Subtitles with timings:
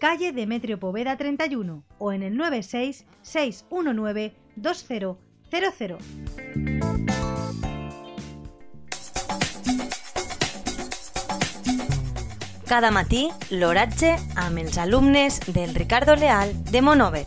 [0.00, 5.16] calle Demetrio Poveda 31 o en el 96 619 2000.
[12.66, 17.26] Cada matí, l'oratge amb els alumnes del Ricardo Leal de Monover.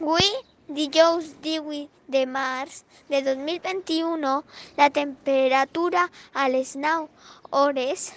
[0.00, 0.26] Avui,
[0.74, 4.42] dijous 18 de març de 2021,
[4.76, 7.08] la temperatura a les 9
[7.50, 8.12] hores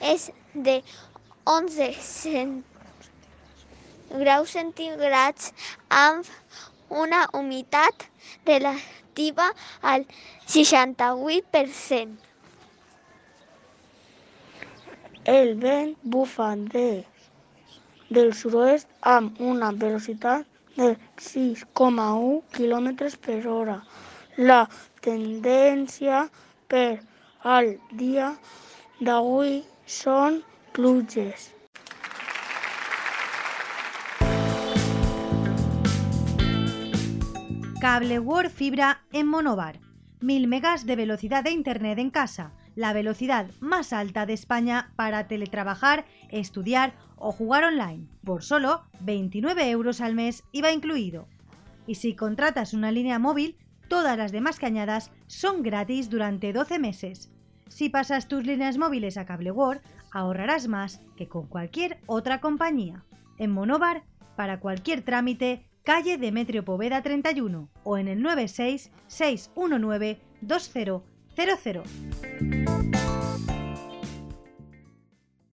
[0.00, 0.82] és de
[1.44, 2.54] 11 cent...
[4.14, 5.50] graus centígrads
[5.88, 6.28] amb
[7.02, 8.04] una humitat
[8.46, 9.48] relativa
[9.82, 10.06] al
[10.46, 12.14] 68%.
[15.24, 17.04] El vent bufa de,
[18.10, 23.78] del sud-oest amb una velocitat de 6,1 km per hora.
[24.36, 24.64] La
[25.00, 26.24] tendència
[26.68, 27.00] per
[27.42, 28.32] al dia
[29.00, 31.52] d'avui són pluges.
[37.84, 39.78] Cable World Fibra en Monobar.
[40.20, 45.28] 1000 megas de velocidad de Internet en casa, la velocidad más alta de España para
[45.28, 51.28] teletrabajar, estudiar o jugar online, por solo 29 euros al mes IVA incluido.
[51.86, 53.56] Y si contratas una línea móvil,
[53.88, 57.30] todas las demás cañadas son gratis durante 12 meses.
[57.68, 63.04] Si pasas tus líneas móviles a Cable World, ahorrarás más que con cualquier otra compañía.
[63.38, 64.04] En Monobar,
[64.36, 70.20] para cualquier trámite, calle Demetrio Poveda 31 o en el 96 619
[71.36, 71.84] 00.